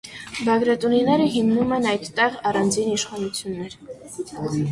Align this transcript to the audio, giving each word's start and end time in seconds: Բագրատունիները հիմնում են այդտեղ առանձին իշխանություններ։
Բագրատունիները 0.45 1.27
հիմնում 1.33 1.75
են 1.77 1.85
այդտեղ 1.91 2.39
առանձին 2.51 2.89
իշխանություններ։ 2.95 3.77